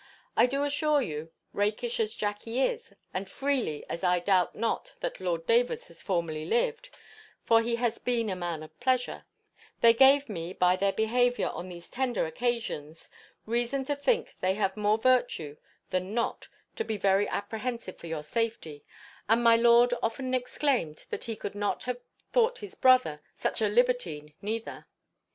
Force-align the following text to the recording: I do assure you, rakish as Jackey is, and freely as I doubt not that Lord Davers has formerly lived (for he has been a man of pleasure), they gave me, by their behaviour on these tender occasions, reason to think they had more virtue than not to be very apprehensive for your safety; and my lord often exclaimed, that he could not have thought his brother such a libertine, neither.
I 0.35 0.47
do 0.47 0.63
assure 0.63 1.03
you, 1.03 1.31
rakish 1.53 1.99
as 1.99 2.15
Jackey 2.15 2.59
is, 2.59 2.91
and 3.13 3.29
freely 3.29 3.85
as 3.87 4.03
I 4.03 4.19
doubt 4.19 4.55
not 4.55 4.93
that 4.99 5.19
Lord 5.19 5.45
Davers 5.45 5.85
has 5.89 6.01
formerly 6.01 6.43
lived 6.43 6.89
(for 7.43 7.61
he 7.61 7.75
has 7.75 7.99
been 7.99 8.27
a 8.27 8.35
man 8.35 8.63
of 8.63 8.79
pleasure), 8.79 9.25
they 9.81 9.93
gave 9.93 10.27
me, 10.27 10.53
by 10.53 10.75
their 10.75 10.91
behaviour 10.91 11.49
on 11.49 11.69
these 11.69 11.87
tender 11.87 12.25
occasions, 12.25 13.09
reason 13.45 13.85
to 13.85 13.95
think 13.95 14.33
they 14.41 14.55
had 14.55 14.75
more 14.75 14.97
virtue 14.97 15.57
than 15.91 16.15
not 16.15 16.47
to 16.77 16.83
be 16.83 16.97
very 16.97 17.27
apprehensive 17.27 17.97
for 17.99 18.07
your 18.07 18.23
safety; 18.23 18.83
and 19.29 19.43
my 19.43 19.55
lord 19.55 19.93
often 20.01 20.33
exclaimed, 20.33 21.05
that 21.11 21.25
he 21.25 21.35
could 21.35 21.53
not 21.53 21.83
have 21.83 21.99
thought 22.33 22.57
his 22.57 22.73
brother 22.73 23.21
such 23.37 23.61
a 23.61 23.67
libertine, 23.67 24.33
neither. 24.41 24.87